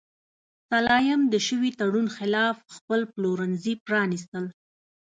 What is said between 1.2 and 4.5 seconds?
د شوي تړون خلاف خپل پلورنځي پرانیستل.